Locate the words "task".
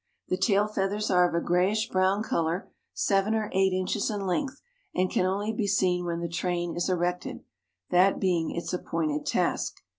9.27-9.75